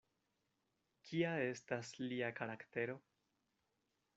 Kia 1.09 1.33
estas 1.49 1.91
lia 2.07 2.33
karaktero? 2.41 2.99